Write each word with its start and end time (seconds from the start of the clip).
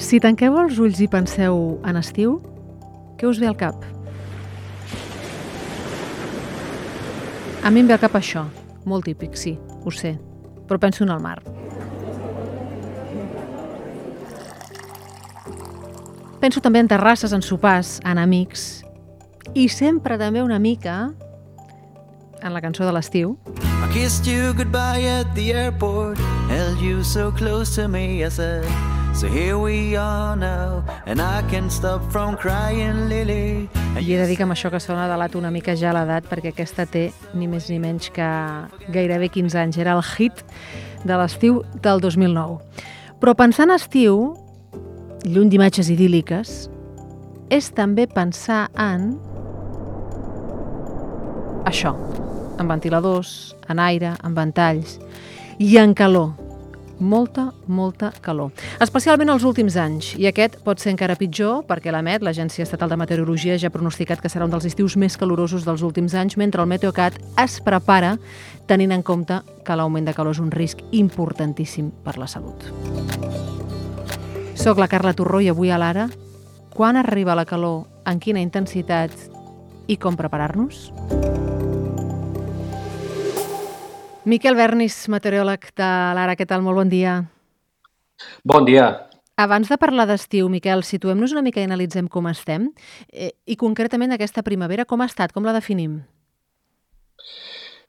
Si 0.00 0.16
tanqueu 0.18 0.56
els 0.56 0.78
ulls 0.80 0.98
i 1.04 1.06
penseu 1.12 1.76
en 1.86 1.98
estiu, 2.00 2.38
què 3.20 3.28
us 3.28 3.38
ve 3.38 3.46
al 3.50 3.56
cap? 3.60 3.84
A 7.60 7.68
mi 7.68 7.82
em 7.82 7.90
ve 7.90 7.94
al 7.94 8.00
cap 8.00 8.16
això, 8.16 8.46
molt 8.88 9.04
típic, 9.04 9.36
sí, 9.36 9.58
ho 9.84 9.92
sé, 9.92 10.14
però 10.66 10.80
penso 10.80 11.04
en 11.04 11.12
el 11.12 11.20
mar. 11.20 11.36
Penso 16.40 16.62
també 16.64 16.80
en 16.80 16.88
terrasses, 16.88 17.36
en 17.36 17.44
sopars, 17.44 17.98
en 18.08 18.18
amics 18.18 18.80
i 19.52 19.68
sempre 19.68 20.16
també 20.16 20.40
una 20.40 20.58
mica 20.58 21.10
en 22.40 22.54
la 22.54 22.62
cançó 22.64 22.88
de 22.88 22.94
l'estiu. 22.96 23.36
I 23.84 23.92
kissed 23.92 24.24
you 24.26 24.54
goodbye 24.56 25.04
at 25.04 25.34
the 25.34 25.52
airport, 25.52 26.16
held 26.48 26.80
you 26.80 27.04
so 27.04 27.30
close 27.30 27.76
to 27.76 27.86
me, 27.86 28.24
I 28.24 28.30
said, 28.30 28.64
so 29.20 29.28
here 29.28 29.58
we 29.58 29.96
are 29.96 30.34
now, 30.34 30.82
and 31.04 31.20
I 31.20 31.42
can't 31.50 31.70
stop 31.70 32.00
from 32.10 32.38
crying, 32.38 33.10
Lily. 33.10 33.68
I 33.98 34.00
he 34.00 34.16
de 34.16 34.24
dir 34.24 34.38
que 34.38 34.46
amb 34.46 34.54
això 34.54 34.70
que 34.72 34.80
sona 34.80 35.04
delat 35.10 35.36
una 35.36 35.50
mica 35.52 35.74
ja 35.76 35.92
l'edat, 35.92 36.24
perquè 36.30 36.54
aquesta 36.54 36.86
té 36.88 37.10
ni 37.36 37.44
més 37.44 37.68
ni 37.68 37.76
menys 37.82 38.08
que 38.16 38.28
gairebé 38.88 39.28
15 39.28 39.60
anys. 39.60 39.76
Era 39.76 39.92
el 39.98 40.00
hit 40.00 40.40
de 41.04 41.20
l'estiu 41.20 41.60
del 41.84 42.00
2009. 42.00 42.56
Però 43.20 43.36
pensar 43.36 43.68
en 43.68 43.76
estiu, 43.76 44.16
lluny 45.28 45.52
d'imatges 45.52 45.92
idíl·liques, 45.92 46.56
és 47.52 47.72
també 47.76 48.08
pensar 48.08 48.70
en 48.72 49.18
això, 51.68 51.92
en 52.56 52.72
ventiladors, 52.72 53.52
en 53.68 53.84
aire, 53.84 54.16
en 54.24 54.32
ventalls 54.32 54.96
i 55.60 55.76
en 55.76 55.92
calor. 55.92 56.39
Molta, 57.00 57.46
molta 57.66 58.10
calor. 58.20 58.52
Especialment 58.84 59.32
els 59.32 59.44
últims 59.48 59.76
anys. 59.80 60.12
I 60.20 60.28
aquest 60.28 60.58
pot 60.66 60.82
ser 60.82 60.92
encara 60.92 61.16
pitjor 61.16 61.62
perquè 61.68 61.92
l'AMET, 61.94 62.20
l'Agència 62.20 62.66
Estatal 62.66 62.92
de 62.92 62.98
Meteorologia, 63.00 63.56
ja 63.56 63.70
ha 63.70 63.74
pronosticat 63.74 64.20
que 64.20 64.28
serà 64.28 64.44
un 64.44 64.52
dels 64.52 64.68
estius 64.68 64.98
més 65.00 65.16
calorosos 65.16 65.64
dels 65.64 65.80
últims 65.86 66.14
anys, 66.14 66.36
mentre 66.36 66.60
el 66.60 66.68
Meteocat 66.68 67.16
es 67.40 67.56
prepara 67.64 68.18
tenint 68.68 68.92
en 68.92 69.02
compte 69.02 69.40
que 69.64 69.76
l'augment 69.76 70.04
de 70.06 70.14
calor 70.14 70.36
és 70.36 70.42
un 70.44 70.52
risc 70.52 70.84
importantíssim 70.92 71.88
per 72.04 72.18
la 72.20 72.28
salut. 72.28 72.68
Soc 74.60 74.76
la 74.76 74.90
Carla 74.92 75.16
Torró 75.16 75.40
i 75.40 75.48
avui 75.48 75.72
a 75.72 75.80
l'Ara, 75.80 76.10
quan 76.76 77.00
arriba 77.00 77.34
la 77.34 77.48
calor, 77.48 77.86
en 78.04 78.20
quina 78.20 78.44
intensitat 78.44 79.16
i 79.88 79.96
com 79.96 80.20
preparar-nos? 80.20 80.90
Miquel 84.30 84.54
Bernis, 84.54 84.94
meteoròleg 85.10 85.72
de 85.80 85.86
l'Ara, 86.14 86.36
què 86.38 86.44
tal? 86.46 86.62
Molt 86.62 86.78
bon 86.78 86.90
dia. 86.90 87.16
Bon 88.46 88.66
dia. 88.68 88.84
Abans 89.40 89.70
de 89.72 89.78
parlar 89.80 90.04
d'estiu, 90.06 90.46
Miquel, 90.52 90.84
situem-nos 90.86 91.32
una 91.34 91.42
mica 91.42 91.58
i 91.58 91.66
analitzem 91.66 92.06
com 92.12 92.28
estem 92.30 92.68
eh, 93.08 93.32
i 93.50 93.56
concretament 93.58 94.12
aquesta 94.14 94.44
primavera, 94.46 94.84
com 94.86 95.02
ha 95.02 95.08
estat, 95.10 95.32
com 95.34 95.48
la 95.48 95.54
definim? 95.56 95.96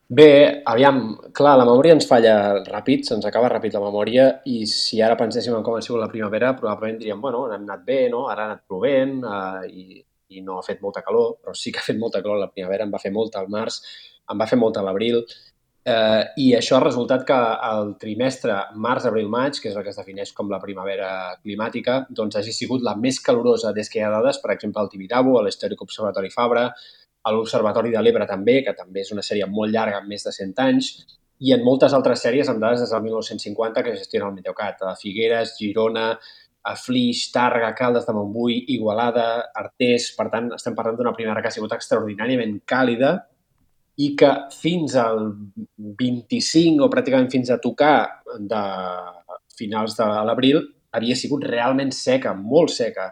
Bé, 0.09 0.31
aviam, 0.67 1.01
clar, 1.37 1.57
la 1.59 1.67
memòria 1.67 1.93
ens 1.97 2.07
falla 2.09 2.35
ràpid, 2.65 3.05
se'ns 3.11 3.27
acaba 3.27 3.51
ràpid 3.51 3.77
la 3.77 3.83
memòria 3.83 4.25
i 4.49 4.63
si 4.67 5.01
ara 5.03 5.19
penséssim 5.19 5.53
en 5.55 5.67
com 5.67 5.77
ha 5.77 5.83
sigut 5.85 6.01
la 6.01 6.09
primavera, 6.11 6.55
probablement 6.57 6.97
diríem, 7.03 7.21
bueno, 7.21 7.45
hem 7.51 7.67
anat 7.67 7.85
bé, 7.85 7.99
no? 8.09 8.25
ara 8.31 8.47
ha 8.47 8.53
anat 8.53 8.65
plovent 8.65 9.19
eh, 9.21 9.69
i, 9.69 10.01
i 10.33 10.41
no 10.41 10.57
ha 10.57 10.65
fet 10.65 10.81
molta 10.81 11.05
calor, 11.05 11.37
però 11.43 11.53
sí 11.53 11.75
que 11.75 11.83
ha 11.83 11.85
fet 11.85 12.01
molta 12.01 12.23
calor 12.23 12.41
la 12.41 12.49
primavera, 12.49 12.87
en 12.87 12.95
va 12.95 13.03
fer 13.03 13.13
molta 13.13 13.43
al 13.43 13.51
març, 13.51 13.83
en 14.31 14.39
va 14.39 14.47
fer 14.47 14.59
molta 14.59 14.81
a 14.81 14.87
l'abril, 14.87 15.21
eh, 15.85 16.23
i 16.37 16.47
això 16.57 16.77
ha 16.77 16.83
resultat 16.83 17.23
que 17.27 17.37
el 17.67 17.93
trimestre 18.01 18.57
març, 18.75 19.07
abril, 19.09 19.29
maig, 19.29 19.59
que 19.61 19.69
és 19.71 19.77
el 19.77 19.85
que 19.85 19.93
es 19.93 19.99
defineix 19.99 20.33
com 20.37 20.49
la 20.51 20.61
primavera 20.61 21.11
climàtica, 21.41 22.01
doncs 22.09 22.37
hagi 22.37 22.53
sigut 22.55 22.83
la 22.85 22.95
més 22.95 23.19
calorosa 23.19 23.73
des 23.73 23.89
que 23.89 23.99
hi 23.99 24.05
ha 24.05 24.11
dades, 24.13 24.41
per 24.43 24.53
exemple, 24.55 24.81
al 24.81 24.91
Tibidabo, 24.91 25.37
a 25.39 25.45
l'Històric 25.45 25.81
Observatori 25.81 26.29
Fabra, 26.33 26.67
a 27.23 27.31
l'Observatori 27.33 27.91
de 27.93 28.01
l'Ebre 28.01 28.27
també, 28.29 28.61
que 28.65 28.75
també 28.77 29.01
és 29.01 29.11
una 29.13 29.25
sèrie 29.25 29.47
molt 29.49 29.73
llarga, 29.73 30.01
amb 30.01 30.09
més 30.09 30.25
de 30.25 30.33
100 30.33 30.61
anys, 30.65 30.93
i 31.41 31.55
en 31.55 31.63
moltes 31.65 31.93
altres 31.97 32.21
sèries 32.21 32.49
amb 32.49 32.61
dades 32.61 32.83
des 32.83 32.93
del 32.93 33.01
1950 33.01 33.81
que 33.83 33.97
gestiona 33.97 34.29
el 34.29 34.37
Meteocat, 34.37 34.83
a 34.85 34.93
Figueres, 34.97 35.55
Girona, 35.57 36.11
a 36.61 36.75
Flix, 36.77 37.31
Tàrrega, 37.33 37.71
Caldes 37.73 38.05
de 38.05 38.13
Montbui, 38.13 38.59
Igualada, 38.75 39.47
Artés... 39.57 40.11
Per 40.17 40.27
tant, 40.29 40.51
estem 40.53 40.75
parlant 40.77 40.99
d'una 40.99 41.15
primavera 41.17 41.41
que 41.41 41.49
ha 41.49 41.55
sigut 41.55 41.73
extraordinàriament 41.73 42.59
càlida 42.69 43.15
i 44.01 44.11
que 44.17 44.29
fins 44.55 44.95
al 44.99 45.31
25 46.01 46.85
o 46.85 46.89
pràcticament 46.91 47.31
fins 47.33 47.51
a 47.51 47.59
tocar 47.61 47.95
de 48.39 48.61
finals 49.57 49.97
de 49.97 50.07
l'abril 50.27 50.61
havia 50.97 51.15
sigut 51.15 51.45
realment 51.47 51.91
seca, 51.95 52.33
molt 52.35 52.73
seca. 52.73 53.11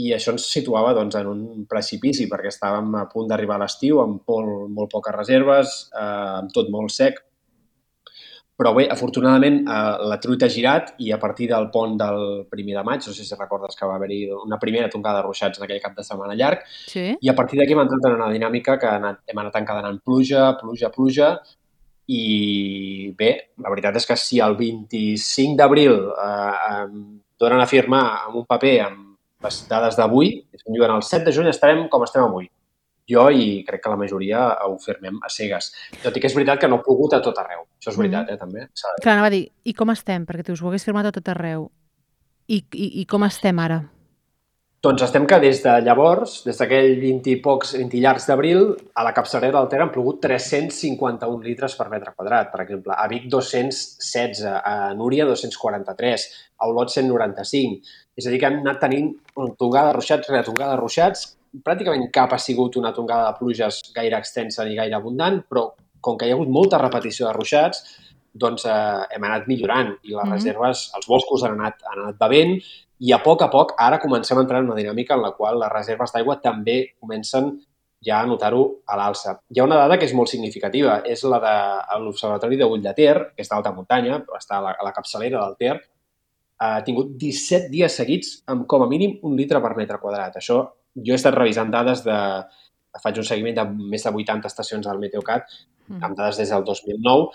I 0.00 0.10
això 0.16 0.32
ens 0.34 0.46
situava 0.50 0.94
doncs, 0.96 1.16
en 1.20 1.28
un 1.30 1.66
precipici 1.70 2.26
perquè 2.30 2.50
estàvem 2.50 2.94
a 2.98 3.04
punt 3.10 3.28
d'arribar 3.30 3.60
a 3.60 3.64
l'estiu 3.64 4.00
amb 4.02 4.24
molt, 4.30 4.70
molt 4.74 4.90
poques 4.90 5.14
reserves, 5.14 5.74
eh, 5.92 6.40
amb 6.40 6.54
tot 6.54 6.70
molt 6.74 6.94
sec. 6.94 7.20
Però 8.56 8.70
bé, 8.76 8.84
afortunadament, 8.86 9.56
eh, 9.66 10.04
la 10.06 10.18
truita 10.22 10.46
ha 10.46 10.52
girat 10.52 10.92
i 11.02 11.10
a 11.10 11.18
partir 11.18 11.48
del 11.50 11.70
pont 11.74 11.96
del 11.98 12.44
primer 12.50 12.76
de 12.76 12.84
maig, 12.86 13.02
no 13.06 13.12
sé 13.12 13.24
si 13.26 13.34
recordes 13.34 13.74
que 13.74 13.86
va 13.86 13.96
haver-hi 13.96 14.28
una 14.30 14.60
primera 14.62 14.88
tongada 14.88 15.18
de 15.18 15.26
ruixats 15.26 15.58
en 15.58 15.64
aquell 15.66 15.80
cap 15.82 15.96
de 15.96 16.04
setmana 16.06 16.36
llarg, 16.38 16.60
Sí. 16.86 17.16
i 17.20 17.28
a 17.28 17.34
partir 17.34 17.58
d'aquí 17.58 17.72
hem 17.72 17.80
entrat 17.82 18.04
en 18.06 18.14
una 18.20 18.30
dinàmica 18.30 18.78
que 18.78 18.86
anat, 18.86 19.18
hem 19.26 19.38
anat 19.38 19.56
encadenant 19.56 19.98
pluja, 20.04 20.56
pluja, 20.60 20.90
pluja, 20.94 21.32
i 22.06 23.12
bé, 23.16 23.30
la 23.58 23.70
veritat 23.70 23.96
és 23.96 24.06
que 24.06 24.16
si 24.16 24.38
el 24.38 24.54
25 24.56 25.56
d'abril 25.56 25.94
eh, 26.12 26.80
em 26.82 27.20
donen 27.40 27.60
a 27.60 27.66
firmar 27.66 28.04
amb 28.26 28.36
un 28.36 28.46
paper 28.46 28.74
amb 28.86 29.16
les 29.44 29.68
dades 29.68 29.96
d'avui, 29.96 30.44
diuen 30.66 30.94
el 30.94 31.02
7 31.02 31.24
de 31.26 31.32
juny 31.32 31.48
estarem 31.50 31.88
com 31.88 32.04
estem 32.04 32.22
avui. 32.22 32.46
Jo 33.10 33.28
i 33.30 33.62
crec 33.68 33.82
que 33.84 33.92
la 33.92 33.98
majoria 34.00 34.44
ho 34.64 34.78
firmem 34.80 35.18
a 35.22 35.30
cegues. 35.32 35.72
Tot 36.02 36.16
i 36.16 36.22
que 36.22 36.30
és 36.30 36.36
veritat 36.36 36.60
que 36.60 36.70
no 36.70 36.80
ha 36.80 36.84
plogut 36.84 37.16
a 37.16 37.22
tot 37.24 37.38
arreu. 37.42 37.66
Això 37.78 37.92
és 37.92 37.98
veritat, 38.00 38.30
eh, 38.30 38.38
també. 38.40 38.68
s'ha 38.72 38.92
de 38.92 38.96
dir. 38.96 39.04
Clar, 39.04 39.16
anava 39.18 39.32
a 39.32 39.34
dir, 39.34 39.48
i 39.64 39.74
com 39.74 39.90
estem? 39.90 40.24
Perquè 40.24 40.44
tu 40.44 40.52
us 40.52 40.62
ho 40.62 40.68
hagués 40.68 40.84
firmat 40.84 41.06
a 41.06 41.12
tot 41.12 41.28
arreu. 41.28 41.70
I, 42.48 42.64
i, 42.72 42.88
i 43.00 43.04
com 43.08 43.24
estem 43.24 43.58
ara? 43.58 43.82
Doncs 44.84 45.00
estem 45.00 45.24
que 45.24 45.38
des 45.40 45.62
de 45.64 45.78
llavors, 45.80 46.32
des 46.44 46.58
d'aquell 46.60 46.98
20 47.00 47.30
i 47.32 47.36
pocs, 47.40 47.70
20 47.78 47.94
i 47.96 48.00
llargs 48.04 48.26
d'abril, 48.28 48.66
a 48.92 49.04
la 49.06 49.14
capçalera 49.16 49.56
del 49.56 49.68
Ter 49.72 49.78
han 49.80 49.92
plogut 49.94 50.18
351 50.20 51.38
litres 51.40 51.76
per 51.78 51.86
metre 51.88 52.12
quadrat, 52.12 52.50
per 52.52 52.60
exemple. 52.66 52.92
A 52.92 53.06
Vic 53.08 53.30
216, 53.32 54.42
a 54.44 54.92
Núria 54.98 55.24
243, 55.24 56.26
a 56.60 56.68
Olot 56.68 56.92
195. 56.92 57.80
És 58.12 58.28
a 58.28 58.34
dir, 58.34 58.42
que 58.42 58.50
hem 58.50 58.60
anat 58.60 58.82
tenint 58.84 59.08
tongada 59.56 59.86
de 59.88 59.96
ruixats 59.96 60.28
rere 60.28 60.44
tongada 60.44 60.76
de 60.76 60.82
ruixats. 60.82 61.30
Pràcticament 61.62 62.08
cap 62.12 62.32
ha 62.34 62.38
sigut 62.38 62.76
una 62.76 62.92
tongada 62.92 63.30
de 63.30 63.38
pluges 63.38 63.80
gaire 63.94 64.18
extensa 64.18 64.64
ni 64.64 64.74
gaire 64.74 64.96
abundant, 64.96 65.42
però 65.48 65.68
com 66.00 66.16
que 66.18 66.26
hi 66.26 66.32
ha 66.32 66.34
hagut 66.34 66.48
molta 66.48 66.78
repetició 66.78 67.28
de 67.28 67.32
ruixats, 67.36 67.84
doncs 68.34 68.64
eh, 68.66 69.04
hem 69.14 69.24
anat 69.24 69.46
millorant 69.46 69.92
i 70.02 70.10
les 70.10 70.24
Mhm. 70.24 70.32
reserves, 70.32 70.90
els 70.96 71.06
boscos 71.06 71.44
han 71.44 71.52
anat, 71.52 71.74
han 71.86 72.00
anat 72.02 72.18
bevent 72.18 72.56
i 73.00 73.12
a 73.12 73.18
poc 73.22 73.42
a 73.42 73.48
poc 73.50 73.74
ara 73.78 74.00
comencem 74.00 74.38
a 74.38 74.40
entrar 74.40 74.58
en 74.60 74.70
una 74.70 74.80
dinàmica 74.80 75.14
en 75.14 75.22
la 75.22 75.32
qual 75.32 75.58
les 75.60 75.70
reserves 75.70 76.12
d'aigua 76.12 76.40
també 76.42 76.94
comencen 77.00 77.60
ja 78.04 78.20
a 78.20 78.26
notar-ho 78.26 78.80
a 78.86 78.96
l'alça. 78.98 79.38
Hi 79.50 79.60
ha 79.60 79.64
una 79.64 79.76
dada 79.76 79.96
que 79.96 80.04
és 80.04 80.12
molt 80.12 80.28
significativa, 80.28 81.02
és 81.06 81.22
la 81.24 81.38
de 81.40 82.00
l'Observatori 82.02 82.56
de 82.56 82.64
Ull 82.64 82.82
de 82.82 82.92
Ter, 82.92 83.32
que 83.36 83.42
està 83.42 83.54
a 83.54 83.58
alta 83.58 83.72
muntanya, 83.72 84.18
però 84.26 84.36
està 84.36 84.58
a 84.58 84.60
la, 84.60 84.70
a 84.78 84.84
la 84.84 84.92
capçalera 84.92 85.40
del 85.40 85.56
Ter, 85.56 85.80
ha 86.58 86.82
tingut 86.84 87.16
17 87.16 87.70
dies 87.70 87.92
seguits 87.96 88.42
amb 88.46 88.66
com 88.66 88.82
a 88.82 88.86
mínim 88.86 89.18
un 89.22 89.36
litre 89.36 89.60
per 89.60 89.74
metre 89.76 89.98
quadrat. 89.98 90.36
Això, 90.36 90.68
jo 90.94 91.12
he 91.12 91.16
estat 91.16 91.34
revisant 91.34 91.70
dades 91.70 92.04
de... 92.04 92.18
faig 93.02 93.16
un 93.18 93.24
seguiment 93.26 93.56
de 93.56 93.64
més 93.90 94.04
de 94.04 94.10
80 94.10 94.46
estacions 94.46 94.86
del 94.86 94.98
Meteocat, 94.98 95.46
Mm. 95.86 95.98
amb 96.02 96.16
dades 96.16 96.38
des 96.38 96.48
del 96.48 96.62
2009, 96.64 97.26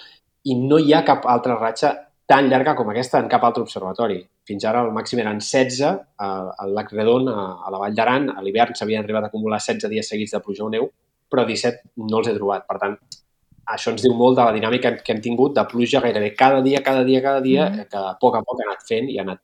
i 0.49 0.55
no 0.55 0.79
hi 0.79 0.91
ha 0.93 1.03
cap 1.05 1.25
altra 1.29 1.53
ratxa 1.59 1.91
tan 2.25 2.47
llarga 2.49 2.73
com 2.75 2.89
aquesta 2.89 3.19
en 3.19 3.27
cap 3.29 3.43
altre 3.43 3.61
observatori. 3.61 4.23
Fins 4.47 4.65
ara 4.65 4.81
el 4.81 4.89
màxim 4.91 5.19
eren 5.19 5.37
16 5.39 5.83
a- 6.17 6.53
al 6.57 6.73
Lac 6.73 6.89
Redon, 6.91 7.27
a, 7.29 7.43
a 7.65 7.69
la 7.69 7.77
Vall 7.77 7.93
d'Aran. 7.93 8.29
A 8.35 8.41
l'hivern 8.41 8.73
s'havien 8.73 9.03
arribat 9.03 9.23
a 9.23 9.27
acumular 9.27 9.59
16 9.59 9.89
dies 9.89 10.09
seguits 10.09 10.31
de 10.31 10.39
pluja 10.39 10.63
o 10.65 10.69
neu, 10.69 10.89
però 11.29 11.45
17 11.45 11.91
no 12.09 12.17
els 12.23 12.27
he 12.27 12.33
trobat. 12.33 12.65
Per 12.65 12.77
tant, 12.79 12.97
això 13.67 13.91
ens 13.93 14.01
diu 14.01 14.15
molt 14.17 14.37
de 14.37 14.43
la 14.45 14.53
dinàmica 14.57 14.95
que 15.03 15.11
hem 15.13 15.21
tingut 15.21 15.53
de 15.53 15.65
pluja 15.69 16.01
gairebé 16.01 16.33
cada 16.35 16.61
dia, 16.65 16.81
cada 16.81 17.03
dia, 17.03 17.21
cada 17.21 17.41
dia, 17.41 17.69
Mhm. 17.69 17.85
que 17.89 17.97
a 17.97 18.17
poc 18.19 18.35
a 18.35 18.41
poc 18.41 18.61
ha 18.61 18.69
anat 18.71 18.81
fent 18.87 19.09
i 19.09 19.19
ha 19.19 19.21
anat, 19.21 19.39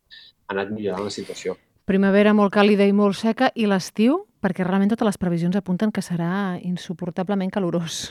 ha 0.48 0.54
anat 0.54 0.72
millorant 0.72 1.04
la 1.04 1.10
situació. 1.12 1.56
Primavera 1.86 2.32
molt 2.34 2.50
càlida 2.50 2.86
i 2.90 2.94
molt 2.98 3.14
seca 3.14 3.52
i 3.54 3.68
l'estiu, 3.70 4.24
perquè 4.42 4.66
realment 4.66 4.90
totes 4.90 5.06
les 5.06 5.20
previsions 5.22 5.58
apunten 5.60 5.92
que 5.94 6.02
serà 6.02 6.58
insuportablement 6.66 7.52
calorós. 7.54 8.08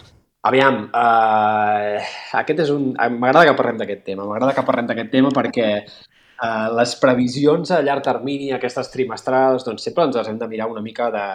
Aviam, 0.47 0.85
uh, 0.95 1.99
aquest 2.39 2.63
és 2.67 2.71
un... 2.71 2.93
M'agrada 2.95 3.49
que 3.49 3.57
parlem 3.59 3.81
d'aquest 3.81 4.05
tema, 4.07 4.29
m'agrada 4.29 4.55
que 4.55 4.65
parlem 4.69 4.87
d'aquest 4.93 5.11
tema 5.11 5.33
perquè 5.35 5.67
uh, 5.81 6.69
les 6.77 6.95
previsions 7.03 7.75
a 7.75 7.81
llarg 7.83 8.07
termini, 8.07 8.53
aquestes 8.55 8.93
trimestrals, 8.95 9.67
doncs 9.67 9.89
sempre 9.89 10.07
ens 10.07 10.21
les 10.21 10.31
hem 10.31 10.39
de 10.39 10.51
mirar 10.55 10.71
una 10.71 10.85
mica 10.85 11.11
de, 11.11 11.27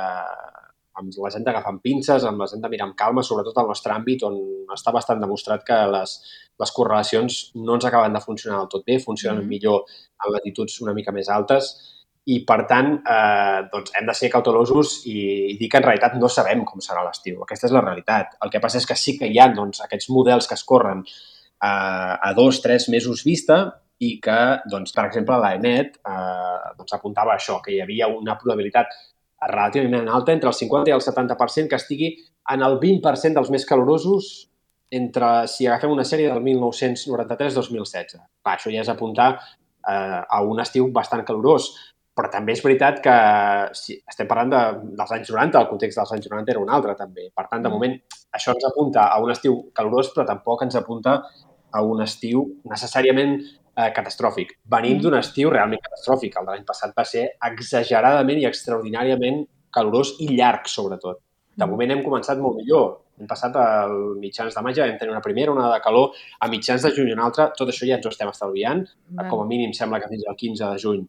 les 1.04 1.36
hem 1.36 1.44
d'agafar 1.44 1.76
amb 1.76 1.84
pinces, 1.84 2.24
amb 2.24 2.40
les 2.46 2.56
hem 2.56 2.64
de 2.64 2.72
mirar 2.72 2.88
amb 2.88 3.00
calma, 3.04 3.24
sobretot 3.26 3.60
al 3.60 3.72
nostre 3.76 3.98
àmbit, 4.00 4.24
on 4.24 4.40
està 4.72 4.96
bastant 4.96 5.20
demostrat 5.20 5.68
que 5.68 5.84
les, 5.92 6.20
les 6.56 6.76
correlacions 6.80 7.44
no 7.60 7.76
ens 7.76 7.92
acaben 7.92 8.16
de 8.16 8.24
funcionar 8.24 8.64
del 8.64 8.74
tot 8.78 8.88
bé, 8.88 9.02
funcionen 9.04 9.44
mm. 9.44 9.56
millor 9.58 9.88
en 10.24 10.38
latituds 10.40 10.80
una 10.88 10.96
mica 10.96 11.12
més 11.12 11.28
altes 11.28 11.74
i, 12.30 12.40
per 12.46 12.60
tant, 12.70 12.94
eh, 13.02 13.60
doncs 13.72 13.94
hem 13.98 14.08
de 14.10 14.16
ser 14.18 14.30
cautelosos 14.34 15.00
i, 15.10 15.18
i 15.54 15.58
dir 15.60 15.70
que 15.72 15.80
en 15.80 15.86
realitat 15.88 16.18
no 16.20 16.30
sabem 16.30 16.64
com 16.68 16.84
serà 16.84 17.04
l'estiu. 17.06 17.42
Aquesta 17.46 17.70
és 17.70 17.76
la 17.76 17.84
realitat. 17.86 18.36
El 18.46 18.54
que 18.54 18.62
passa 18.64 18.78
és 18.82 18.88
que 18.90 18.98
sí 19.00 19.18
que 19.18 19.30
hi 19.30 19.40
ha 19.40 19.50
doncs, 19.56 19.82
aquests 19.86 20.10
models 20.14 20.50
que 20.50 20.58
es 20.60 20.66
corren 20.68 21.04
eh, 21.06 21.68
a 21.68 22.34
dos, 22.38 22.62
tres 22.66 22.90
mesos 22.94 23.24
vista 23.26 23.62
i 24.00 24.16
que, 24.24 24.40
doncs, 24.72 24.94
per 24.96 25.08
exemple, 25.10 25.38
l'ENET 25.42 25.98
eh, 26.00 26.74
doncs, 26.78 26.96
apuntava 26.96 27.36
això, 27.36 27.60
que 27.64 27.74
hi 27.76 27.82
havia 27.84 28.12
una 28.14 28.38
probabilitat 28.40 28.94
relativament 29.48 30.10
alta, 30.12 30.36
entre 30.36 30.52
el 30.52 30.58
50 30.58 30.92
i 30.92 30.96
el 30.96 31.04
70%, 31.04 31.70
que 31.72 31.80
estigui 31.80 32.14
en 32.54 32.64
el 32.66 32.78
20% 32.82 33.38
dels 33.38 33.52
més 33.54 33.66
calorosos 33.68 34.30
entre, 34.92 35.48
si 35.48 35.68
agafem 35.68 35.92
una 35.94 36.06
sèrie 36.08 36.32
del 36.32 36.42
1993-2016. 36.44 38.20
Això 38.50 38.74
ja 38.74 38.84
és 38.84 38.92
apuntar 38.92 39.30
eh, 39.38 40.22
a 40.22 40.42
un 40.44 40.60
estiu 40.64 40.90
bastant 40.96 41.24
calorós. 41.28 41.70
Però 42.20 42.28
també 42.28 42.52
és 42.52 42.60
veritat 42.60 42.98
que 43.04 43.14
si 43.80 43.96
estem 43.96 44.28
parlant 44.28 44.50
de, 44.52 44.62
dels 45.00 45.12
anys 45.16 45.30
90, 45.32 45.60
el 45.62 45.68
context 45.70 46.02
dels 46.02 46.10
anys 46.18 46.26
90 46.28 46.52
era 46.52 46.60
un 46.60 46.72
altre 46.76 46.96
també. 47.00 47.30
Per 47.32 47.46
tant, 47.46 47.62
de 47.64 47.70
mm. 47.70 47.78
moment, 47.78 47.94
això 48.36 48.52
ens 48.52 48.66
apunta 48.68 49.06
a 49.08 49.22
un 49.24 49.32
estiu 49.32 49.54
calorós, 49.78 50.10
però 50.12 50.26
tampoc 50.28 50.66
ens 50.66 50.76
apunta 50.76 51.14
a 51.72 51.84
un 51.86 52.02
estiu 52.04 52.42
necessàriament 52.68 53.38
eh, 53.40 53.88
catastròfic. 53.96 54.52
Venim 54.76 54.98
mm. 54.98 55.06
d'un 55.06 55.16
estiu 55.22 55.54
realment 55.54 55.80
catastròfic. 55.86 56.36
El 56.36 56.50
de 56.50 56.58
l'any 56.58 56.66
passat 56.68 56.92
va 56.98 57.06
ser 57.08 57.24
exageradament 57.48 58.42
i 58.42 58.50
extraordinàriament 58.50 59.46
calorós 59.72 60.18
i 60.20 60.28
llarg, 60.34 60.68
sobretot. 60.68 61.22
De 61.56 61.64
mm. 61.64 61.70
moment 61.72 61.94
hem 61.96 62.02
començat 62.04 62.42
molt 62.44 62.60
millor. 62.60 62.98
Hem 63.20 63.30
passat 63.32 63.56
al 63.62 63.96
mitjans 64.20 64.58
de 64.58 64.66
maig, 64.66 64.82
vam 64.84 65.00
tenir 65.00 65.16
una 65.16 65.24
primera 65.24 65.56
onada 65.56 65.78
de 65.78 65.86
calor, 65.88 66.20
a 66.44 66.52
mitjans 66.52 66.84
de 66.84 66.92
juny 67.00 67.14
una 67.16 67.30
altra, 67.32 67.48
tot 67.56 67.72
això 67.72 67.88
ja 67.88 67.96
ens 67.96 68.08
ho 68.08 68.12
estem 68.12 68.32
estalviant. 68.32 68.84
Com 69.22 69.46
a 69.46 69.48
mínim 69.48 69.72
sembla 69.76 70.04
que 70.04 70.12
fins 70.12 70.28
al 70.28 70.38
15 70.40 70.68
de 70.68 70.84
juny 70.84 71.08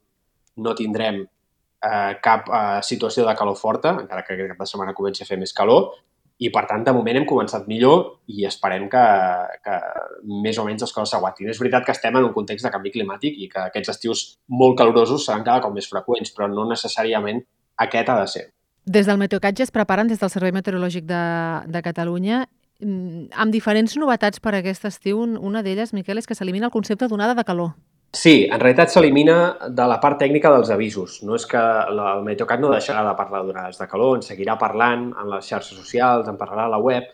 no 0.56 0.74
tindrem 0.74 1.22
eh, 1.22 2.12
cap 2.22 2.48
eh, 2.48 2.80
situació 2.86 3.26
de 3.26 3.34
calor 3.38 3.56
forta, 3.56 3.96
encara 4.02 4.24
que 4.26 4.36
aquesta 4.36 4.68
setmana 4.72 4.96
comenci 4.96 5.24
a 5.24 5.28
fer 5.28 5.38
més 5.40 5.54
calor, 5.56 5.92
i 6.40 6.48
per 6.48 6.62
tant, 6.64 6.84
de 6.86 6.92
moment 6.96 7.18
hem 7.18 7.26
començat 7.28 7.66
millor 7.68 8.22
i 8.32 8.46
esperem 8.48 8.86
que, 8.88 9.02
que 9.60 9.74
més 10.40 10.56
o 10.56 10.64
menys 10.64 10.86
les 10.86 10.94
coses 10.96 11.12
s'aguantin. 11.12 11.50
És 11.52 11.60
veritat 11.60 11.84
que 11.84 11.92
estem 11.92 12.16
en 12.16 12.30
un 12.30 12.32
context 12.32 12.64
de 12.64 12.70
canvi 12.72 12.92
climàtic 12.94 13.36
i 13.36 13.48
que 13.52 13.66
aquests 13.66 13.92
estius 13.92 14.22
molt 14.48 14.78
calorosos 14.78 15.26
seran 15.26 15.44
cada 15.44 15.60
cop 15.60 15.74
més 15.76 15.90
freqüents, 15.90 16.32
però 16.32 16.48
no 16.48 16.64
necessàriament 16.70 17.42
aquest 17.84 18.08
ha 18.08 18.16
de 18.22 18.32
ser. 18.32 18.46
Des 18.88 19.04
del 19.04 19.20
Meteocat 19.20 19.60
ja 19.60 19.66
es 19.68 19.74
preparen, 19.74 20.08
des 20.08 20.22
del 20.22 20.32
Servei 20.32 20.56
Meteorològic 20.56 21.04
de, 21.04 21.20
de 21.68 21.84
Catalunya, 21.84 22.46
mm, 22.80 23.28
amb 23.36 23.52
diferents 23.52 24.00
novetats 24.00 24.40
per 24.40 24.54
aquest 24.56 24.88
estiu. 24.88 25.20
Una 25.20 25.60
d'elles, 25.60 25.92
Miquel, 25.92 26.24
és 26.24 26.26
que 26.26 26.38
s'elimina 26.38 26.70
el 26.70 26.74
concepte 26.74 27.08
d'onada 27.12 27.36
de 27.36 27.44
calor. 27.44 27.74
Sí, 28.10 28.48
en 28.50 28.58
realitat 28.58 28.90
s'elimina 28.90 29.34
de 29.70 29.84
la 29.86 30.00
part 30.02 30.18
tècnica 30.18 30.50
dels 30.50 30.72
avisos. 30.74 31.20
No 31.22 31.36
és 31.38 31.44
que 31.46 31.60
el 31.60 32.24
Meteocat 32.26 32.58
no 32.62 32.72
deixarà 32.72 33.04
de 33.06 33.12
parlar 33.18 33.44
d'onades 33.46 33.78
de 33.78 33.86
calor, 33.92 34.16
en 34.18 34.24
seguirà 34.26 34.56
parlant 34.58 35.04
en 35.12 35.30
les 35.30 35.46
xarxes 35.46 35.78
socials, 35.78 36.26
en 36.26 36.38
parlarà 36.40 36.66
a 36.66 36.72
la 36.74 36.80
web, 36.82 37.06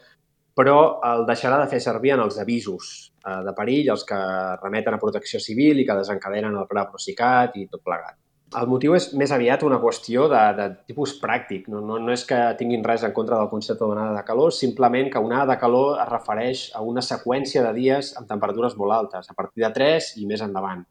però 0.57 0.79
el 1.11 1.27
deixarà 1.29 1.61
de 1.61 1.69
fer 1.69 1.83
servir 1.85 2.15
en 2.15 2.23
els 2.25 2.39
avisos 2.41 2.93
eh, 3.27 3.43
de 3.45 3.53
perill, 3.59 3.91
els 3.93 4.07
que 4.09 4.21
remeten 4.63 4.97
a 4.97 5.03
protecció 5.03 5.41
civil 5.49 5.83
i 5.83 5.85
que 5.85 5.99
desencadenen 6.01 6.57
el 6.57 6.71
Pla 6.71 6.87
Procicat 6.89 7.61
i 7.61 7.69
tot 7.69 7.85
plegat. 7.85 8.17
El 8.55 8.69
motiu 8.71 8.95
és 8.95 9.09
més 9.19 9.33
aviat 9.35 9.65
una 9.67 9.81
qüestió 9.83 10.29
de, 10.31 10.41
de 10.55 10.67
tipus 10.87 11.17
pràctic. 11.19 11.67
No, 11.73 11.81
no, 11.83 11.99
no 11.99 12.13
és 12.15 12.23
que 12.29 12.39
tinguin 12.61 12.85
res 12.87 13.03
en 13.03 13.15
contra 13.17 13.41
del 13.41 13.51
concepte 13.51 13.83
d'onada 13.83 14.15
de 14.15 14.23
calor, 14.29 14.55
simplement 14.55 15.11
que 15.11 15.23
onada 15.23 15.49
de 15.51 15.59
calor 15.59 15.99
es 16.05 16.11
refereix 16.13 16.67
a 16.79 16.85
una 16.87 17.03
seqüència 17.03 17.65
de 17.67 17.73
dies 17.81 18.13
amb 18.21 18.31
temperatures 18.31 18.79
molt 18.79 18.95
altes, 19.01 19.33
a 19.33 19.35
partir 19.35 19.67
de 19.67 19.73
3 19.81 20.13
i 20.23 20.31
més 20.31 20.47
endavant. 20.47 20.87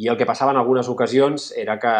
I 0.00 0.08
el 0.08 0.16
que 0.16 0.24
passava 0.24 0.54
en 0.54 0.56
algunes 0.56 0.88
ocasions 0.88 1.50
era 1.60 1.74
que 1.80 1.90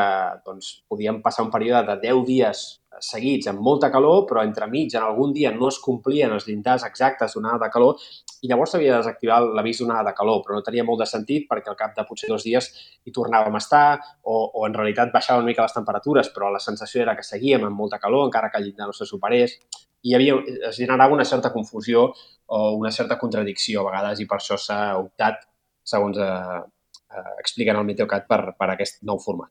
doncs, 0.47 0.70
podíem 0.88 1.19
passar 1.20 1.44
un 1.44 1.50
període 1.52 1.82
de 1.85 1.97
10 2.00 2.23
dies 2.25 2.62
seguits 3.05 3.49
amb 3.50 3.61
molta 3.64 3.91
calor, 3.93 4.23
però 4.29 4.41
entremig 4.44 4.94
en 4.94 5.05
algun 5.05 5.35
dia 5.37 5.50
no 5.52 5.69
es 5.69 5.79
complien 5.85 6.32
els 6.32 6.47
llindars 6.49 6.87
exactes 6.88 7.37
d'onada 7.37 7.67
de 7.67 7.70
calor 7.75 8.00
i 8.41 8.49
llavors 8.49 8.73
s'havia 8.73 8.94
de 8.94 9.02
desactivar 9.02 9.41
l'avís 9.56 9.82
d'onada 9.82 10.11
de 10.11 10.17
calor, 10.17 10.41
però 10.47 10.56
no 10.56 10.64
tenia 10.64 10.85
molt 10.85 11.02
de 11.02 11.11
sentit 11.12 11.47
perquè 11.50 11.73
al 11.73 11.79
cap 11.82 11.93
de 11.97 12.06
potser 12.08 12.32
dos 12.32 12.44
dies 12.49 12.70
hi 13.05 13.12
tornàvem 13.12 13.56
a 13.56 13.62
estar 13.62 13.85
o, 14.23 14.35
o 14.49 14.67
en 14.69 14.76
realitat 14.81 15.12
baixaven 15.12 15.44
una 15.44 15.52
mica 15.52 15.69
les 15.69 15.76
temperatures, 15.76 16.32
però 16.32 16.50
la 16.52 16.62
sensació 16.64 17.05
era 17.05 17.17
que 17.17 17.26
seguíem 17.26 17.69
amb 17.69 17.76
molta 17.85 18.00
calor 18.00 18.26
encara 18.29 18.50
que 18.50 18.61
el 18.61 18.69
llindar 18.69 18.88
no 18.88 18.97
se 18.97 19.08
superés 19.08 19.58
i 20.02 20.17
havia, 20.17 20.41
es 20.70 20.76
generava 20.76 21.12
una 21.12 21.29
certa 21.29 21.52
confusió 21.52 22.08
o 22.47 22.67
una 22.81 22.91
certa 22.91 23.19
contradicció 23.20 23.85
a 23.85 23.91
vegades 23.91 24.20
i 24.20 24.29
per 24.29 24.41
això 24.41 24.56
s'ha 24.56 24.82
optat, 24.97 25.44
segons 25.85 26.17
eh, 26.17 26.61
expliquen 27.38 27.78
el 27.78 27.86
Meteocat, 27.88 28.28
per, 28.30 28.54
per 28.58 28.70
aquest 28.74 29.00
nou 29.06 29.20
format. 29.22 29.50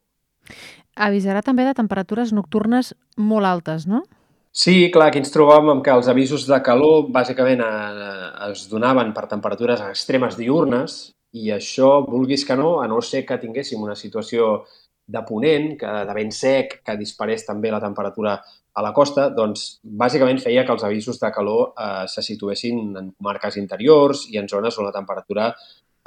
Avisarà 1.00 1.44
també 1.45 1.65
de 1.67 1.75
temperatures 1.77 2.33
nocturnes 2.35 2.94
molt 3.17 3.47
altes, 3.47 3.85
no? 3.88 4.03
Sí, 4.51 4.89
clar, 4.91 5.11
aquí 5.11 5.21
ens 5.21 5.31
trobàvem 5.31 5.75
amb 5.75 5.83
que 5.85 5.94
els 5.94 6.09
avisos 6.09 6.47
de 6.50 6.57
calor 6.65 7.11
bàsicament 7.13 7.61
eh, 7.61 8.29
es 8.50 8.65
donaven 8.71 9.13
per 9.13 9.27
temperatures 9.29 9.83
extremes 9.85 10.39
diurnes 10.39 11.00
i 11.38 11.51
això, 11.53 12.00
vulguis 12.07 12.44
que 12.47 12.57
no, 12.57 12.79
a 12.81 12.88
no 12.89 12.97
ser 13.06 13.21
que 13.27 13.38
tinguéssim 13.38 13.81
una 13.85 13.95
situació 13.95 14.63
de 15.09 15.21
ponent, 15.25 15.75
que 15.77 15.91
de 16.09 16.15
vent 16.17 16.33
sec, 16.33 16.79
que 16.85 16.97
disparés 16.97 17.45
també 17.45 17.69
la 17.73 17.81
temperatura 17.81 18.39
a 18.73 18.83
la 18.85 18.91
costa, 18.94 19.27
doncs 19.33 19.79
bàsicament 19.83 20.41
feia 20.41 20.65
que 20.65 20.73
els 20.73 20.85
avisos 20.85 21.21
de 21.21 21.31
calor 21.35 21.71
eh, 21.73 22.05
se 22.09 22.25
situessin 22.25 22.81
en 22.97 23.13
comarques 23.13 23.57
interiors 23.62 24.25
i 24.33 24.41
en 24.41 24.50
zones 24.50 24.77
on 24.81 24.89
la 24.89 24.95
temperatura 24.95 25.51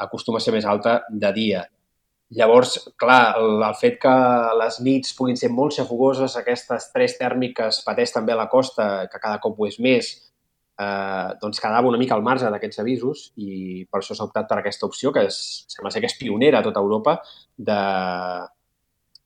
acostuma 0.07 0.41
a 0.41 0.45
ser 0.45 0.55
més 0.55 0.67
alta 0.69 1.01
de 1.11 1.31
dia. 1.37 1.63
Llavors, 2.33 2.79
clar, 2.97 3.35
el, 3.37 3.59
el 3.61 3.75
fet 3.77 3.99
que 4.01 4.13
les 4.57 4.79
nits 4.81 5.13
puguin 5.19 5.37
ser 5.37 5.51
molt 5.53 5.75
xafogoses, 5.77 6.37
aquestes 6.39 6.89
tres 6.95 7.19
tèrmiques 7.19 7.83
pateix 7.85 8.15
també 8.15 8.33
a 8.33 8.39
la 8.41 8.49
costa, 8.53 9.09
que 9.13 9.21
cada 9.21 9.41
cop 9.43 9.61
ho 9.61 9.69
és 9.69 9.77
més, 9.85 10.09
eh, 10.81 11.29
doncs 11.43 11.61
quedava 11.61 11.91
una 11.91 12.01
mica 12.01 12.17
al 12.17 12.25
marge 12.25 12.49
d'aquests 12.49 12.81
avisos 12.81 13.27
i 13.37 13.85
per 13.85 14.01
això 14.01 14.17
s'ha 14.17 14.31
optat 14.31 14.49
per 14.49 14.59
aquesta 14.63 14.89
opció, 14.89 15.13
que 15.13 15.27
és, 15.29 15.37
sembla 15.75 15.93
ser 15.93 16.01
que 16.01 16.09
és 16.09 16.17
pionera 16.19 16.63
a 16.63 16.67
tota 16.67 16.81
Europa, 16.81 17.19
de, 17.59 17.79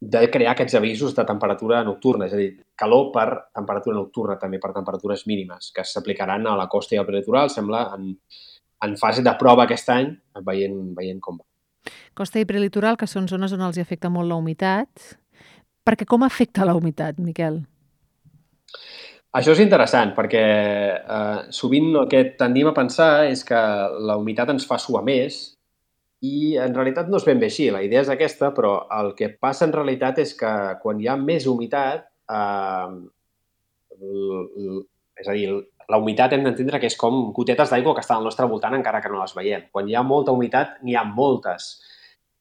de 0.01 0.25
crear 0.33 0.57
aquests 0.57 0.77
avisos 0.81 1.15
de 1.17 1.25
temperatura 1.29 1.85
nocturna, 1.87 2.27
és 2.27 2.35
a 2.35 2.43
dir, 2.43 2.51
calor 2.75 3.09
per 3.15 3.29
temperatura 3.55 3.97
nocturna, 3.97 4.37
també 4.41 4.59
per 4.63 4.75
temperatures 4.75 5.27
mínimes, 5.31 5.71
que 5.75 5.87
s'aplicaran 5.87 6.47
a 6.47 6.59
la 6.59 6.69
costa 6.73 6.97
i 6.97 7.01
al 7.01 7.07
prelitoral, 7.09 7.55
sembla, 7.55 7.87
en, 7.97 8.17
en 8.85 8.97
fase 9.01 9.25
de 9.25 9.33
prova 9.41 9.65
aquest 9.65 9.89
any, 9.93 10.11
veient, 10.45 10.81
veient 10.97 11.21
com 11.23 11.39
va. 11.41 11.47
Costa 12.17 12.41
i 12.41 12.49
prelitoral, 12.49 12.99
que 12.99 13.09
són 13.09 13.29
zones 13.31 13.55
on 13.55 13.63
els 13.63 13.79
afecta 13.79 14.11
molt 14.13 14.29
la 14.29 14.39
humitat. 14.41 15.17
Perquè 15.87 16.07
com 16.09 16.25
afecta 16.27 16.67
la 16.67 16.75
humitat, 16.75 17.21
Miquel? 17.23 17.61
Això 19.37 19.53
és 19.53 19.61
interessant, 19.61 20.15
perquè 20.17 20.45
eh, 20.97 21.41
sovint 21.53 21.91
el 21.93 22.09
que 22.09 22.23
tendim 22.41 22.71
a 22.71 22.75
pensar 22.77 23.27
és 23.29 23.45
que 23.45 23.59
la 24.09 24.17
humitat 24.17 24.51
ens 24.55 24.65
fa 24.67 24.79
suar 24.81 25.03
més 25.05 25.37
i 26.25 26.57
en 26.57 26.73
realitat 26.75 27.11
no 27.13 27.21
és 27.21 27.27
ben 27.29 27.43
bé 27.43 27.51
així. 27.51 27.69
La 27.71 27.83
idea 27.85 28.01
és 28.01 28.11
aquesta, 28.13 28.51
però 28.57 28.79
el 28.97 29.13
que 29.19 29.29
passa 29.37 29.67
en 29.69 29.75
realitat 29.77 30.23
és 30.25 30.33
que 30.39 30.53
quan 30.83 31.03
hi 31.03 31.11
ha 31.11 31.19
més 31.21 31.47
humitat, 31.51 32.09
eh, 32.33 32.89
és 35.21 35.29
a 35.29 35.37
dir, 35.37 35.51
la 35.89 35.99
humitat 36.03 36.33
hem 36.35 36.45
d'entendre 36.47 36.81
que 36.83 36.89
és 36.91 36.97
com 36.99 37.31
gotetes 37.37 37.71
d'aigua 37.71 37.95
que 37.95 38.03
estan 38.05 38.21
al 38.21 38.27
nostre 38.27 38.47
voltant 38.51 38.75
encara 38.75 39.01
que 39.03 39.11
no 39.13 39.21
les 39.21 39.35
veiem. 39.37 39.69
Quan 39.73 39.89
hi 39.89 39.95
ha 39.95 40.03
molta 40.03 40.35
humitat, 40.35 40.81
n'hi 40.83 40.97
ha 40.97 41.05
moltes. 41.07 41.77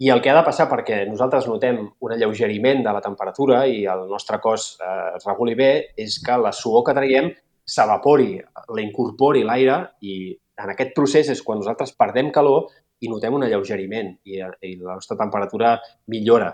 I 0.01 0.09
el 0.11 0.21
que 0.21 0.31
ha 0.31 0.35
de 0.35 0.43
passar 0.43 0.67
perquè 0.67 1.03
nosaltres 1.07 1.47
notem 1.47 1.77
un 1.85 2.13
alleugeriment 2.15 2.81
de 2.83 2.93
la 2.95 3.03
temperatura 3.03 3.61
i 3.71 3.85
el 3.87 4.07
nostre 4.09 4.41
cos 4.43 4.73
eh, 4.81 5.11
es 5.15 5.27
reguli 5.27 5.55
bé 5.55 5.69
és 5.95 6.17
que 6.25 6.35
la 6.41 6.51
suor 6.51 6.83
que 6.87 6.95
traiem 6.97 7.29
s'evapori, 7.65 8.33
la 8.75 8.83
incorpori 8.83 9.45
l'aire 9.47 9.77
i 10.01 10.33
en 10.61 10.73
aquest 10.73 10.91
procés 10.97 11.31
és 11.31 11.41
quan 11.43 11.61
nosaltres 11.61 11.95
perdem 11.97 12.31
calor 12.35 12.67
i 13.01 13.09
notem 13.11 13.37
un 13.37 13.45
alleugeriment 13.45 14.13
i, 14.27 14.41
i 14.41 14.75
la 14.81 14.97
nostra 14.97 15.17
temperatura 15.19 15.77
millora. 16.11 16.51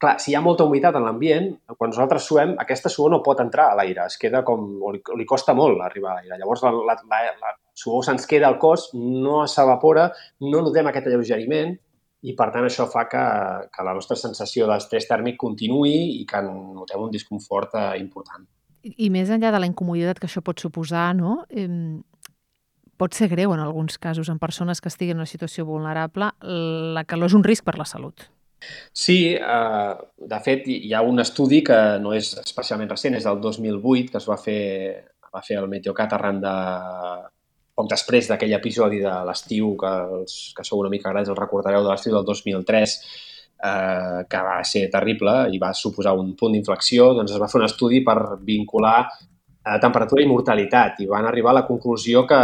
Clar, 0.00 0.14
si 0.16 0.30
hi 0.32 0.34
ha 0.38 0.40
molta 0.40 0.64
humitat 0.64 0.96
en 0.96 1.04
l'ambient, 1.04 1.50
quan 1.76 1.90
nosaltres 1.92 2.24
suem, 2.24 2.54
aquesta 2.62 2.88
suor 2.88 3.10
no 3.12 3.18
pot 3.24 3.42
entrar 3.42 3.66
a 3.68 3.76
l'aire, 3.76 4.06
es 4.08 4.16
queda 4.20 4.40
com... 4.48 4.62
li, 4.94 5.02
li 5.20 5.26
costa 5.28 5.52
molt 5.52 5.82
arribar 5.84 6.14
a 6.14 6.14
l'aire. 6.20 6.38
Llavors, 6.40 6.62
la, 6.64 6.72
la, 6.88 6.96
la, 7.10 7.18
la 7.42 7.52
suor 7.76 8.06
se'ns 8.06 8.24
queda 8.30 8.48
al 8.48 8.56
cos, 8.62 8.88
no 8.96 9.42
s'evapora, 9.44 10.08
no 10.48 10.64
notem 10.64 10.88
aquest 10.88 11.10
alleugeriment 11.10 11.76
i, 12.24 12.32
per 12.36 12.48
tant, 12.54 12.64
això 12.64 12.88
fa 12.88 13.04
que, 13.12 13.26
que 13.68 13.84
la 13.84 13.94
nostra 13.96 14.16
sensació 14.16 14.70
d'estrès 14.72 15.08
tèrmic 15.08 15.36
continuï 15.40 15.94
i 16.16 16.24
que 16.28 16.40
notem 16.48 17.04
un 17.04 17.12
disconfort 17.12 17.76
eh, 17.76 17.86
important. 18.00 18.48
I, 18.80 18.96
I 19.04 19.12
més 19.12 19.28
enllà 19.28 19.52
de 19.52 19.60
la 19.60 19.68
incomoditat 19.68 20.20
que 20.20 20.28
això 20.32 20.40
pot 20.44 20.64
suposar, 20.64 21.10
no? 21.20 21.42
Eh, 21.52 21.68
pot 23.00 23.16
ser 23.16 23.28
greu 23.32 23.52
en 23.52 23.60
alguns 23.60 24.00
casos, 24.00 24.32
en 24.32 24.40
persones 24.40 24.80
que 24.80 24.88
estiguin 24.88 25.16
en 25.16 25.24
una 25.26 25.28
situació 25.28 25.68
vulnerable, 25.68 26.32
la 26.40 27.04
calor 27.08 27.32
és 27.32 27.36
un 27.36 27.44
risc 27.44 27.68
per 27.68 27.76
la 27.80 27.88
salut. 27.88 28.30
Sí, 28.92 29.34
eh, 29.34 29.92
de 30.32 30.40
fet, 30.44 30.68
hi 30.68 30.92
ha 30.94 31.02
un 31.06 31.22
estudi 31.22 31.62
que 31.64 31.78
no 32.02 32.12
és 32.16 32.34
especialment 32.42 32.90
recent, 32.90 33.16
és 33.16 33.26
del 33.28 33.40
2008, 33.40 34.12
que 34.12 34.20
es 34.20 34.28
va 34.28 34.36
fer, 34.40 34.62
va 35.34 35.42
fer 35.46 35.60
el 35.60 35.68
Meteocat 35.72 36.16
arran 36.16 36.40
de... 36.44 36.54
poc 37.80 37.88
després 37.88 38.26
d'aquell 38.28 38.52
episodi 38.52 38.98
de 39.00 39.12
l'estiu, 39.24 39.72
que, 39.80 39.90
els, 40.20 40.36
que 40.56 40.64
sou 40.66 40.82
una 40.82 40.90
mica 40.92 41.12
grans 41.14 41.30
el 41.32 41.38
recordareu, 41.38 41.84
de 41.86 41.88
l'estiu 41.88 42.12
del 42.12 42.26
2003, 42.28 42.96
eh, 43.64 44.24
que 44.28 44.42
va 44.44 44.58
ser 44.64 44.88
terrible 44.92 45.34
i 45.52 45.60
va 45.62 45.72
suposar 45.76 46.12
un 46.18 46.34
punt 46.36 46.56
d'inflexió, 46.56 47.12
doncs 47.16 47.32
es 47.32 47.40
va 47.40 47.48
fer 47.48 47.60
un 47.60 47.68
estudi 47.68 48.02
per 48.04 48.18
vincular 48.44 48.98
eh, 49.06 49.78
temperatura 49.80 50.24
i 50.24 50.28
mortalitat 50.28 51.00
i 51.04 51.08
van 51.10 51.28
arribar 51.28 51.52
a 51.54 51.60
la 51.60 51.66
conclusió 51.68 52.26
que 52.26 52.40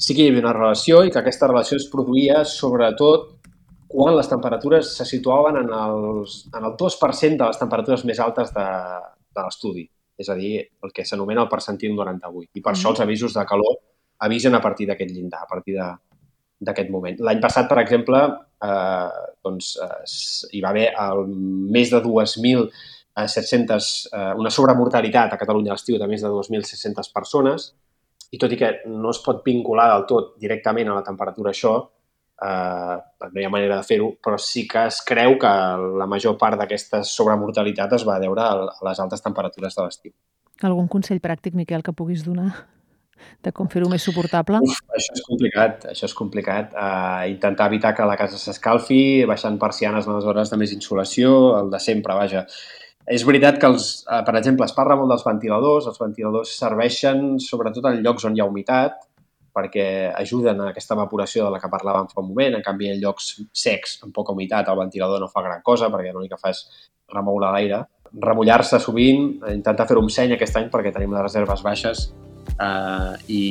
sí 0.00 0.14
que 0.14 0.24
hi 0.24 0.30
havia 0.30 0.44
una 0.46 0.56
relació 0.56 1.04
i 1.04 1.12
que 1.12 1.20
aquesta 1.20 1.48
relació 1.50 1.76
es 1.80 1.88
produïa 1.92 2.44
sobretot 2.48 3.39
quan 3.90 4.14
les 4.14 4.28
temperatures 4.30 4.92
se 5.00 5.04
situaven 5.08 5.56
en, 5.64 5.72
els, 5.74 6.44
en 6.54 6.66
el 6.68 6.76
2% 6.78 7.38
de 7.40 7.48
les 7.48 7.58
temperatures 7.58 8.04
més 8.06 8.20
altes 8.22 8.52
de, 8.54 8.66
de 9.34 9.42
l'estudi, 9.42 9.82
és 10.20 10.28
a 10.30 10.36
dir, 10.38 10.52
el 10.84 10.92
que 10.94 11.04
s'anomena 11.08 11.42
el 11.42 11.50
percentil 11.50 11.96
98. 11.96 12.52
I 12.54 12.62
per 12.62 12.70
mm. 12.70 12.76
això 12.76 12.92
els 12.94 13.02
avisos 13.02 13.34
de 13.34 13.44
calor 13.50 13.80
avisen 14.26 14.54
a 14.54 14.62
partir 14.62 14.86
d'aquest 14.86 15.10
llindar, 15.10 15.42
a 15.42 15.50
partir 15.50 15.74
d'aquest 15.80 16.90
moment. 16.94 17.18
L'any 17.26 17.42
passat, 17.42 17.66
per 17.66 17.80
exemple, 17.82 18.22
eh, 18.62 19.10
doncs, 19.42 19.72
eh, 19.82 20.02
hi 20.54 20.62
va 20.62 20.70
haver 20.70 20.88
el, 20.92 21.26
més 21.74 21.90
de 21.90 21.98
2.700, 22.04 23.92
eh, 24.12 24.32
una 24.38 24.54
sobremortalitat 24.54 25.34
a 25.34 25.40
Catalunya 25.40 25.74
a 25.74 25.78
l'estiu 25.78 25.98
de 25.98 26.06
més 26.10 26.22
de 26.22 26.30
2.600 26.30 27.10
persones, 27.16 27.72
i 28.30 28.38
tot 28.38 28.52
i 28.54 28.58
que 28.60 28.76
no 28.86 29.10
es 29.10 29.18
pot 29.24 29.42
vincular 29.42 29.88
del 29.96 30.06
tot 30.06 30.36
directament 30.38 30.92
a 30.92 31.00
la 31.00 31.06
temperatura 31.06 31.50
això, 31.50 31.80
eh, 32.42 32.96
no 33.30 33.40
hi 33.40 33.46
ha 33.46 33.52
manera 33.52 33.78
de 33.78 33.86
fer-ho, 33.86 34.10
però 34.22 34.38
sí 34.40 34.66
que 34.68 34.86
es 34.88 35.00
creu 35.06 35.36
que 35.40 35.52
la 36.00 36.08
major 36.10 36.36
part 36.40 36.58
d'aquesta 36.60 37.04
sobremortalitat 37.04 37.96
es 37.98 38.06
va 38.08 38.18
deure 38.22 38.44
a 38.46 38.68
les 38.88 39.00
altes 39.00 39.22
temperatures 39.24 39.76
de 39.76 39.86
l'estiu. 39.86 40.12
Algun 40.66 40.90
consell 40.92 41.22
pràctic, 41.24 41.56
Miquel, 41.56 41.82
que 41.82 41.96
puguis 41.96 42.24
donar 42.26 42.50
de 43.44 43.52
com 43.56 43.68
fer-ho 43.72 43.88
més 43.92 44.04
suportable? 44.04 44.60
Uf, 44.64 44.80
això 44.96 45.14
és 45.16 45.24
complicat, 45.26 45.86
això 45.92 46.08
és 46.08 46.16
complicat. 46.16 46.74
Uh, 46.74 47.24
intentar 47.32 47.68
evitar 47.70 47.94
que 47.96 48.06
la 48.08 48.16
casa 48.20 48.40
s'escalfi, 48.40 49.24
baixant 49.28 49.58
persianes 49.60 50.08
en 50.08 50.16
les 50.16 50.28
hores 50.28 50.52
de 50.52 50.60
més 50.60 50.74
insolació, 50.76 51.34
el 51.58 51.72
de 51.72 51.80
sempre, 51.82 52.16
vaja. 52.16 52.46
És 53.10 53.24
veritat 53.26 53.58
que, 53.60 53.68
els, 53.70 53.90
uh, 54.06 54.20
per 54.26 54.36
exemple, 54.38 54.68
es 54.68 54.76
parla 54.76 54.96
molt 55.00 55.12
dels 55.12 55.26
ventiladors. 55.26 55.88
Els 55.90 56.00
ventiladors 56.00 56.52
serveixen 56.62 57.38
sobretot 57.42 57.88
en 57.90 58.02
llocs 58.04 58.28
on 58.28 58.36
hi 58.36 58.44
ha 58.44 58.48
humitat, 58.48 59.00
perquè 59.54 59.84
ajuden 60.14 60.60
a 60.60 60.70
aquesta 60.70 60.96
evaporació 60.96 61.46
de 61.46 61.54
la 61.54 61.60
que 61.62 61.70
parlàvem 61.72 62.08
fa 62.10 62.22
un 62.22 62.30
moment. 62.30 62.56
En 62.58 62.64
canvi, 62.66 62.90
en 62.92 63.00
llocs 63.02 63.32
secs, 63.52 63.98
amb 64.04 64.14
poca 64.16 64.34
humitat, 64.34 64.68
el 64.68 64.78
ventilador 64.78 65.22
no 65.22 65.30
fa 65.30 65.44
gran 65.46 65.62
cosa 65.66 65.90
perquè 65.92 66.14
l'únic 66.14 66.34
que 66.34 66.40
fa 66.40 66.54
és 66.54 66.64
remoure 67.12 67.50
l'aire. 67.52 67.84
Remullar-se 68.10 68.80
sovint, 68.82 69.36
intentar 69.52 69.86
fer-ho 69.86 70.02
amb 70.02 70.10
seny 70.10 70.34
aquest 70.34 70.58
any 70.58 70.70
perquè 70.72 70.92
tenim 70.94 71.14
les 71.14 71.26
reserves 71.26 71.62
baixes 71.66 72.08
eh, 72.56 73.14
i 73.28 73.42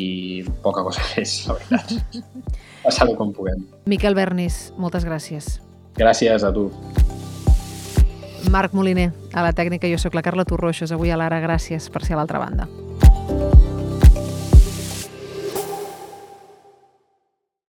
poca 0.64 0.84
cosa 0.84 1.04
més, 1.16 1.38
la 1.48 1.60
veritat. 1.60 2.26
Passar-ho 2.86 3.16
com 3.20 3.34
puguem. 3.36 3.64
Miquel 3.92 4.16
Bernis, 4.16 4.70
moltes 4.80 5.08
gràcies. 5.08 5.58
Gràcies 6.00 6.46
a 6.48 6.52
tu. 6.56 6.70
Marc 8.50 8.74
Moliner, 8.74 9.12
a 9.36 9.44
la 9.46 9.52
tècnica, 9.54 9.90
jo 9.92 10.00
sóc 10.02 10.16
la 10.16 10.24
Carla 10.26 10.48
Torroixos, 10.48 10.94
avui 10.96 11.12
a 11.12 11.20
l'Ara, 11.20 11.42
gràcies 11.44 11.92
per 11.92 12.06
ser 12.06 12.16
a 12.16 12.22
l'altra 12.22 12.40
banda. 12.42 12.70